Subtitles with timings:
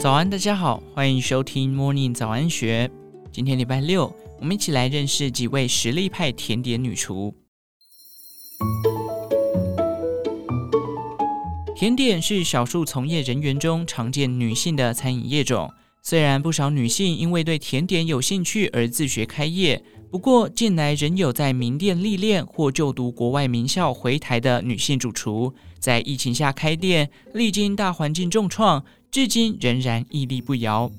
[0.00, 2.88] 早安，大家好，欢迎收听 Morning 早安学。
[3.32, 7.34] 今天礼拜六，我们一起来认识几位实力派甜点女厨。
[11.74, 15.68] 甜点是少数从业人员中常见女性的餐饮业种。
[16.00, 30.90] 虽然不少女性因为对甜点有兴趣而自学开业，不过近来仍有在名店历练或就读国外名校回台的女性主厨，在疫情下开店，历经大环境重创，至今仍然屹立不摇。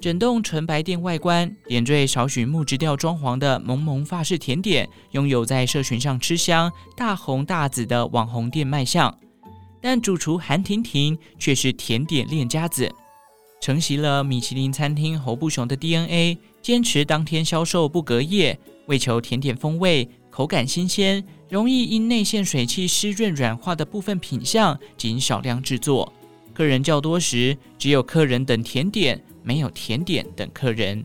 [0.00, 9.18] 整栋纯白店外观点缀少许木质调装潢的萌萌法式甜点，拥有在社群上吃香、大红大紫的网红店卖相。
[9.80, 12.90] 但主厨韩婷婷却是甜点练家子，
[13.60, 26.12] 承袭了米其林餐厅侯不雄的 DNA，坚持当天销售不隔夜，为求甜点风味、口感新鲜，容易因内馅水汽湿润软化的部分品相，仅少量制作。
[26.52, 31.04] 客人较多时，只有客人等甜点，没有甜点等客人。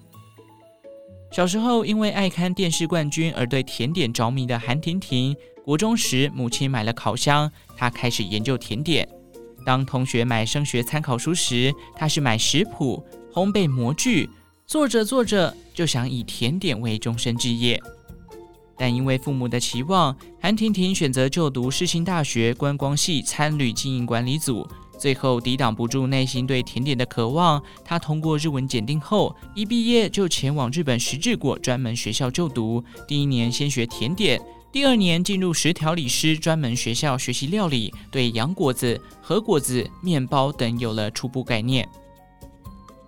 [1.31, 5.35] 小时候因为爱看电视冠军而对甜点着迷的韩婷婷。
[5.63, 9.07] 国中时，母亲买了烤箱，她开始研究甜点。
[9.65, 14.29] 当同学买升学参考书时，她是买食谱、烘焙模具。
[14.67, 17.81] 做着做着，就想以甜点为终身志业。
[18.77, 24.67] 但因为父母的期望，韩婷婷选择就读世新大学观光系餐旅经营管理组。
[24.97, 32.83] 最后抵挡不住内心对甜点的渴望，她通过日文检定后，一毕业就前往日本石治国专门学校就读。
[33.07, 34.41] 第一年先学甜点。
[34.71, 41.87] 第二年进入食调理师专门学校学习料理，对洋果子、和果子、面包等有了初步概念。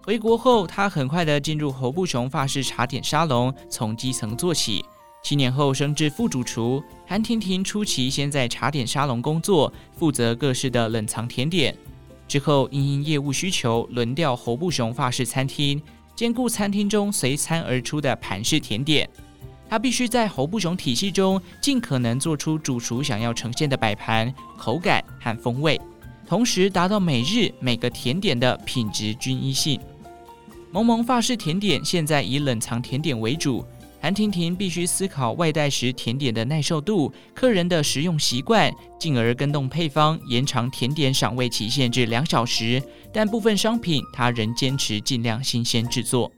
[0.03, 4.86] 回国后，他很快的进入侯布雄法式茶点沙龙，从基层做起。
[5.25, 6.83] 七年后升至副主厨。
[7.07, 11.75] 韩婷婷初期先在茶点沙龙工作，负责各式的冷藏甜点。
[12.27, 15.81] 之后因应业务需求，轮调侯布雄法式餐厅，
[16.15, 19.09] 兼顾餐厅中随餐而出的盘式甜点。
[19.67, 25.81] 他必须在侯布雄体系中尽可能做出主厨想要呈现的摆盘、口感和风味，
[26.27, 29.80] 同时达到每日每个甜点的品质均一性。
[30.71, 33.65] 萌萌法式甜点现在以冷藏甜点为主，
[34.05, 42.80] 韩婷婷必须思考外带时甜点的耐受度、客人的食用习惯，进而更动配方，延长甜点赏味期限至两小时。
[43.11, 46.32] 但部分商品，他仍坚持尽量新鲜制作。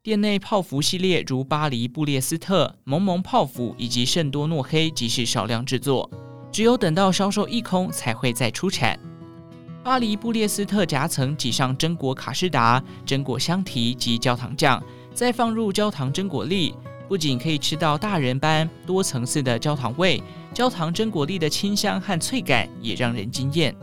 [0.00, 6.08] 店内泡芙系列如巴黎布列斯特、萌萌泡芙以及圣多诺黑即是少量制作，
[6.52, 8.96] 只有等到销售一空才会再出产。
[9.82, 14.80] 巴黎布列斯特夹层挤上榛果卡士达、榛果香缇及焦糖酱，
[15.16, 16.74] 再放入焦糖榛果粒，
[17.08, 20.22] 不仅可以吃到大人般多层次的焦糖味，
[20.52, 23.74] 焦糖榛果粒的清香和脆感也让人惊艳。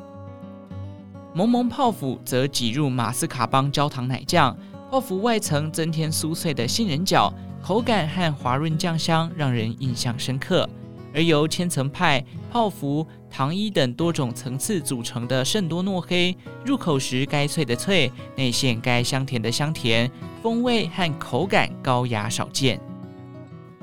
[1.34, 4.56] 萌萌泡芙则挤入马斯卡邦焦糖奶酱。
[4.92, 7.34] 泡芙外层增添酥脆的杏仁角，
[7.64, 10.70] 口感和滑润酱香让人印象深刻。
[11.16, 20.10] 而由千层派、泡芙、糖衣等多种层次组成的圣多诺黑，入口时该脆的脆，内馅该香甜的香甜，
[20.44, 22.80] 风味和口感高雅少见。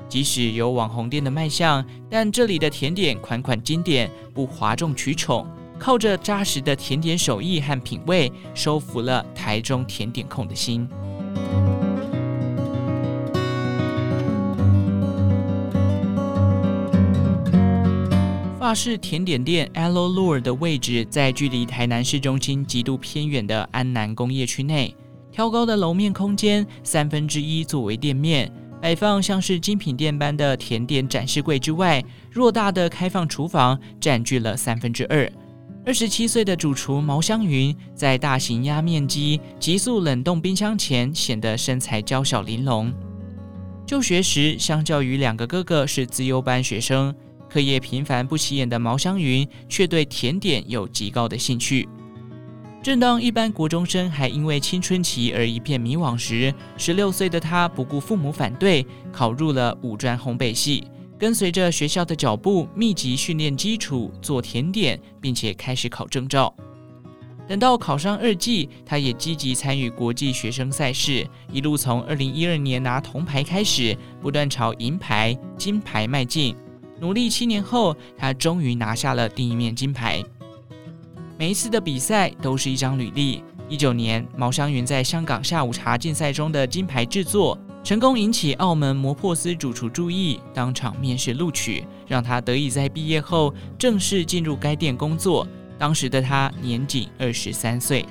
[0.07, 5.45] 即使有网红店的卖相，但这里的甜点款款经典，不哗众取宠。
[5.77, 10.87] 靠着扎实的甜点手艺和品味，收服了台中甜点控的心。
[18.71, 24.95] 法式甜点店 Alo Lure 的位置在距离台南市中心极度偏远的安南工业区内，
[25.29, 28.49] 挑高的楼面空间三分之一作为店面，
[28.81, 32.01] 摆放像是精品店般的甜点展示柜之外，
[32.33, 35.29] 偌大的开放厨房占据了三分之二。
[35.85, 42.93] 二十七岁的主厨毛香云在大型压面机、急速冷冻冰箱前显得身材娇小玲珑。
[43.85, 47.13] 就学时，相较于两个哥哥是资优班学生，
[47.51, 51.89] 课业平凡不起眼的毛香云却对甜点有极高的兴趣。
[52.81, 60.85] 正当一般国中生还因为青春期而一片迷惘时，十六岁的他不顾父母反对，考入了五专烘焙系。
[61.19, 66.51] 跟随着学校的脚步，密集训练基础，做甜点，并且开始考证照。
[67.47, 76.55] 等到考上二技，他也积极参与国际学生赛事，一路从二零一二年拿铜牌开始，不断朝银牌、金牌迈进。
[77.01, 80.23] 努力七年后，他终于拿下了第一面金牌。
[81.35, 83.43] 每一次的比赛都是一张履历。
[83.67, 87.57] 一九年，毛香云在香港下午茶竞赛中的金牌制作。
[87.83, 95.47] 成功引起澳门摩珀斯主厨注意，当场面试录取，让他得以在毕业后正式进入该店工作。
[95.79, 98.05] 当时的他年仅二十三岁。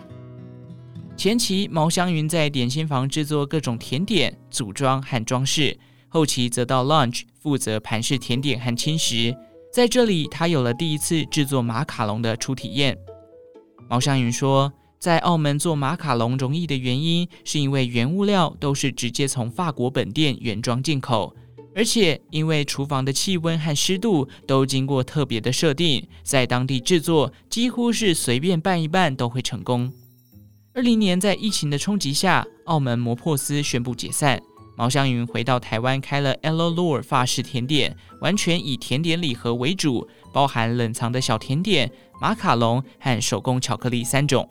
[1.16, 5.78] 前期毛香云在点心房制作各种甜点、组装和装饰，
[6.12, 9.34] 后期则到 Lunch 负责盘式甜点和轻食。
[9.72, 12.98] 在这里，他有了第一次制作马卡龙的初体验。
[13.88, 21.32] 毛香云说，在澳门做马卡龙容易的原因，是因为原物料都是直接从法国本店原装进口，
[21.76, 29.92] 而且因为厨房的气温和湿度都经过特别的设定，在当地制作几乎是随便拌一拌都会成功。
[30.74, 34.40] 二零年在疫情的冲击下，澳门摩珀斯宣布解散，
[34.80, 44.48] 毛香云回到台湾开了 Ellore 法式甜点，完全以甜点礼盒为主，包含冷藏的小甜点、马卡龙和手工巧克力三种。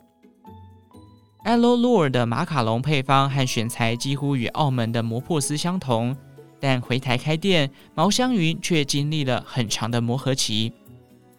[1.44, 6.16] Ellore 的马卡龙配方和选材几乎与澳门的摩珀斯相同，
[6.60, 10.72] 但回台开店，毛香云却经历了很长的磨合期。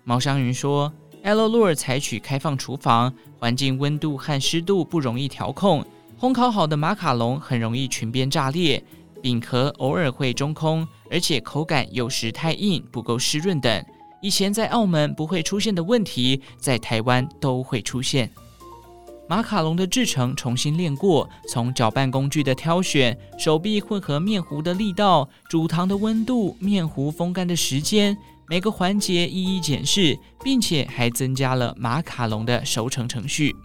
[0.03, 0.91] 毛香云说
[1.23, 5.81] ，Ellore 采取开放厨房，环境温度和湿度不容易调控，
[6.21, 8.83] 烘烤好的马卡龙很容易裙边炸裂，
[9.23, 13.83] 饼壳偶尔会中空，而且口感有时太硬，不够湿润等。
[14.21, 18.29] 以前在澳门不会出现的问题，在台湾都会出现。
[19.27, 28.15] 马卡龙的制成重新练过，从搅拌工具的挑选、手臂混合面糊的力道、煮糖的温度、面糊风干的时间，
[28.47, 33.55] 每个环节一一检视，并且还增加了马卡龙的熟成程序。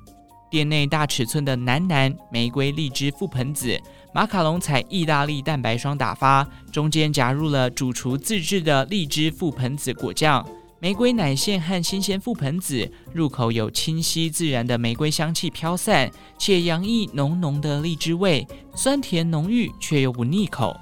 [0.48, 3.80] 店内大尺寸的南南玫瑰荔枝覆盆子
[4.14, 10.46] 马卡龙采意大利蛋白霜打发，中间夹入了主厨自制的荔枝覆盆子果酱。
[10.78, 20.76] 玫瑰奶馅和新鲜覆盆子，入口有清晰自然的玫瑰香气飘散，且洋溢浓浓的荔枝味，酸甜浓郁却又不腻口。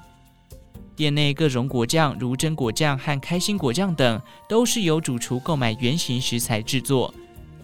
[0.97, 7.13] 店内各种果酱，如榛果酱和开心果酱等，都是由主厨购买原型食材制作。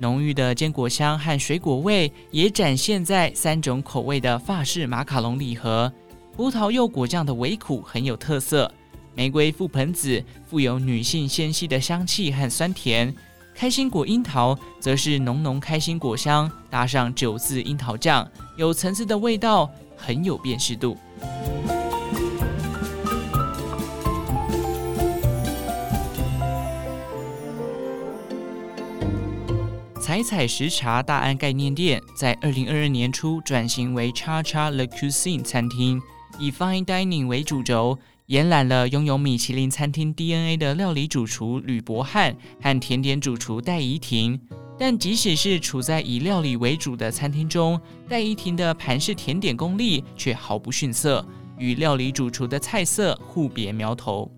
[0.00, 5.92] 浓郁的坚果香和水果味也展现在三种口味的法式马卡龙礼盒。
[6.34, 8.72] 葡萄柚果酱的微苦很有特色。
[9.14, 13.14] 玫瑰覆盆子富有女性纤细的香气和酸甜，
[13.54, 18.26] 开心果樱桃则是浓浓开心果香，搭上酒渍樱桃酱，
[18.56, 20.96] 有层次的味道，很有辨识度。
[30.10, 36.02] 采采时茶大安概念店在二零二二年初转型为 Cha Cha Le Cuisine 餐厅，
[36.36, 37.96] 以 Fine Dining 为主轴。
[38.26, 44.40] 延揽了拥有米其林餐厅 DNA 的料理主厨吕伯翰和甜点主厨戴怡婷，
[44.76, 51.24] 但即使是处在以料理为主的餐厅中，戴怡婷的盘式甜点功力却毫不逊色，
[51.56, 54.28] 与料理主厨的菜色互别苗头。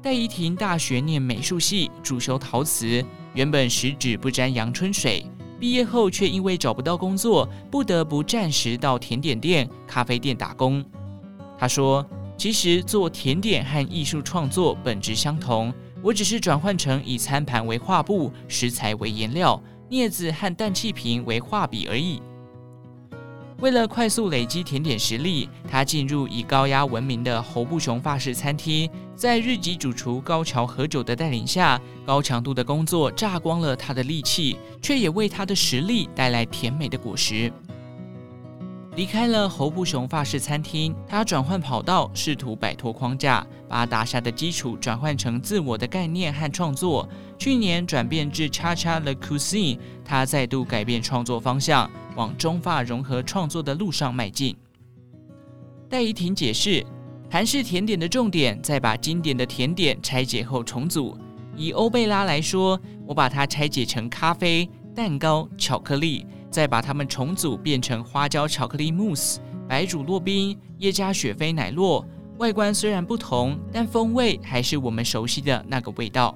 [0.00, 3.04] 戴怡婷大学念美术系，主修陶瓷，
[3.34, 5.26] 原本十指不沾阳春水，
[5.60, 10.84] 毕业后却因为找不到工作，不得不暂时到甜点店、咖啡店打工。
[11.58, 12.04] 他说。
[12.36, 15.72] 其实做甜点和艺术创作本质相同，
[16.02, 22.20] 我只是转换成以餐盘为画布、食材为颜料、镊子和氮气瓶为画笔而已。
[23.60, 37.50] 为了快速累积甜点实力，他进入以高压闻名的侯布雄发式餐厅，在日籍主厨高桥和久的带领下，高强度的工作榨光了他的力气，却也为他的实力带来甜美的果实。
[38.96, 47.08] 离开了侯布雄法式餐厅，他转换跑道，试图摆脱框架，把打下的基础转换成自我的概念和创作。
[47.36, 54.56] 去年转变至 Cha Cha Le Cuisine，他再度改变创作方向，往中法融合创作的路上迈进。
[55.88, 56.86] 戴怡婷解释，
[57.28, 61.18] 韩式甜点的重点在把经典的甜点拆解后重组。
[61.56, 66.24] 以欧贝拉来说，我把它拆解成咖啡、蛋糕、巧克力。
[66.54, 72.04] 再把它们重组变成花椒巧克力慕斯、白煮酪冰、耶加雪菲奶酪，
[72.38, 76.32] 外观虽然不同，但风味还是我们熟悉的那个味道。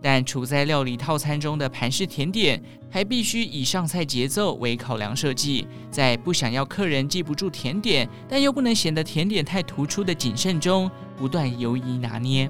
[0.00, 12.48] 但处在料理套餐中的盘式甜点，还必须以上菜节奏为考量设计，在不想要客人记不住甜点，但又不能显得甜点太突出的谨慎中，不断犹疑拿捏。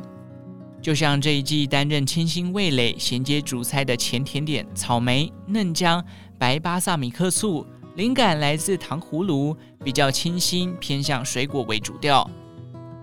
[0.83, 6.05] 就像这一季担任清新味蕾衔接主菜的前甜点草莓嫩浆。
[6.45, 12.31] 白巴萨米克醋，灵感来自糖葫芦，比较清新，偏向水果为主调。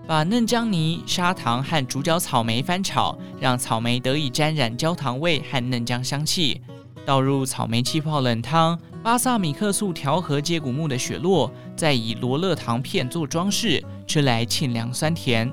[0.06, 6.62] 把嫩姜泥、砂糖和主角草莓翻炒，让草莓得以沾染焦糖味和嫩姜香气。
[7.04, 15.52] 倒入草莓气泡冷汤，巴萨米克醋调和接骨木的雪落，再以罗勒糖片做装饰，吃来沁凉酸甜。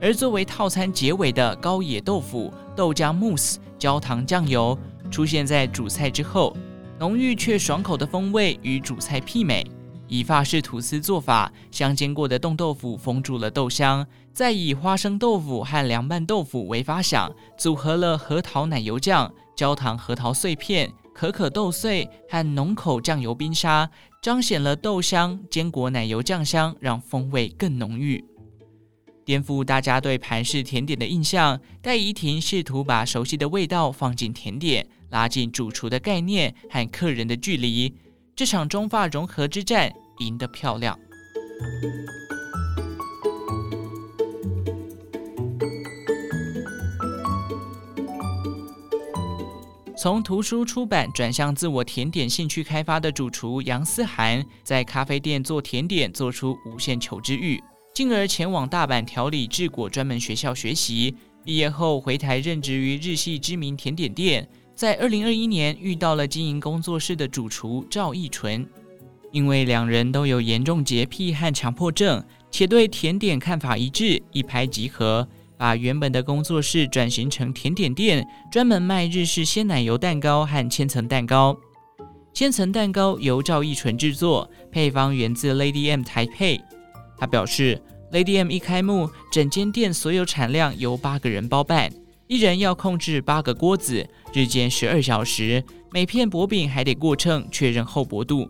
[0.00, 4.78] 而作为套餐结尾的高野豆腐、豆浆慕斯、焦糖酱油
[5.10, 6.56] 出现在主菜之后，
[7.00, 9.64] 浓郁却爽口的风味与主菜媲美。
[10.06, 23.88] 以法式吐司做法，香煎过的冻豆腐封住了豆香，再以花生豆腐和凉拌豆腐为发想，组合了核桃奶油酱、焦糖核桃碎片、可可豆碎和浓口酱油冰沙，
[24.20, 28.22] 彰显了豆香、坚果奶油酱香，让风味更浓郁。
[29.30, 37.94] 颠覆大家对盘式甜点的印象，戴宜婷试图把熟悉的味道放进甜点，拉近主厨的概念和客人的距离。
[38.34, 40.98] 这场中法融合之战赢得漂亮。
[49.96, 57.62] 从图书出版转向自我甜点兴趣开发的主厨杨思涵，在咖啡店做甜点，做出无限求知欲，
[57.94, 61.14] 进而前往大阪调理制菓专门学校学习。
[61.42, 64.48] 毕业后回台任职于日系知名甜点店。
[64.74, 68.66] 在二零二一年遇到了经营工作室的主厨赵义纯，
[69.30, 75.28] 因为两人都有严重洁癖和强迫症，且对甜点看法一致，一拍即合，
[75.58, 81.54] 把原本的工作室转型成甜点店，专门卖日式鲜奶油蛋糕和千层蛋糕。
[82.32, 86.60] 千层蛋糕由赵义纯制作，配方源自 Lady M 台配。
[87.20, 87.80] 他表示
[88.12, 91.92] ，Lady M 一开幕，整间店所有产量由八个人包办。
[92.26, 95.62] 一人要控制八个锅子，日间十二小时，
[95.92, 98.48] 每片薄饼还得过秤确认厚薄度。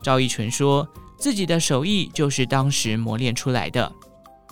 [0.00, 0.86] 赵一纯说
[1.18, 3.90] 自己的手艺就是当时磨练出来的。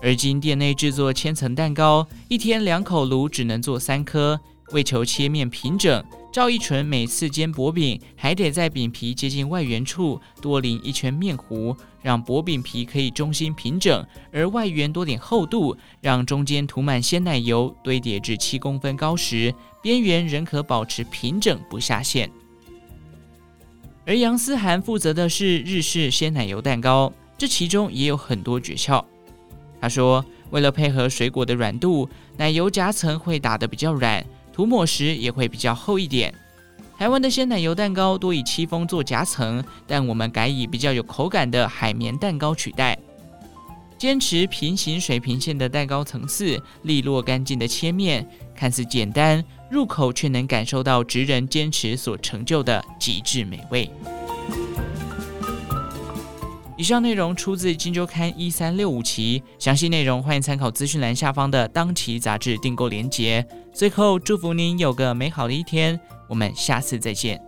[0.02, 4.40] 而今店内制作千层蛋糕，一天两口炉只能做三颗，
[4.72, 6.04] 为求切面平整。
[6.36, 22.30] 赵一纯每次煎薄饼，还得在饼皮接近外缘处多淋一圈面糊，让薄饼皮可以中心平整，而外缘多点厚度，让中间涂满鲜奶油，堆叠至七公分高时，边缘仍可保持平整不下陷。
[24.04, 29.02] 而杨思涵负责的是日式鲜奶油蛋糕，这其中也有很多诀窍。
[29.80, 34.22] 他说，为了配合水果的软度，奶油夹层会打得比较软。
[34.56, 36.32] 涂抹时也会比较厚一点。
[36.96, 42.98] 台湾的鲜奶油蛋糕多以戚风做夹层，但我们改以比较有口感的海绵蛋糕取代。
[43.98, 53.90] 坚持平行水平线的蛋糕层次，利落干净的切面，看似简单，入口却能感受到职人坚持所成就的极致美味。
[56.78, 63.47] 以上内容出自《金周刊》一三六五期，详细内容欢迎参考资讯栏下方的当期杂志订购链接。
[63.73, 67.40] 最后，祝福您有个美好的一天，我们下次再见。